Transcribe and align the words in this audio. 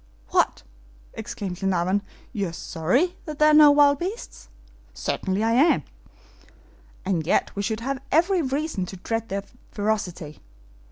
"What!" 0.29 0.63
exclaimed 1.13 1.59
Glenarvan, 1.59 2.01
"you 2.33 2.47
are 2.49 2.53
sorry 2.53 3.17
there 3.27 3.35
are 3.39 3.53
no 3.53 3.69
wild 3.69 3.99
beasts?" 3.99 4.49
"Certainly 4.95 5.43
I 5.43 5.51
am." 5.51 5.83
"And 7.05 7.27
yet 7.27 7.55
we 7.55 7.61
should 7.61 7.81
have 7.81 8.01
every 8.11 8.41
reason 8.41 8.87
to 8.87 8.97
dread 8.97 9.29
their 9.29 9.43
ferocity." 9.69 10.39